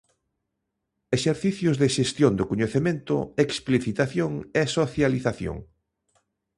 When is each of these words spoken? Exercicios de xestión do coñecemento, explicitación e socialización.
Exercicios 1.17 1.75
de 1.81 1.87
xestión 1.97 2.31
do 2.35 2.45
coñecemento, 2.51 3.15
explicitación 3.45 4.31
e 4.59 4.63
socialización. 4.77 5.57